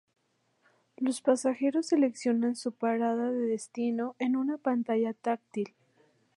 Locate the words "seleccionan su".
1.89-2.71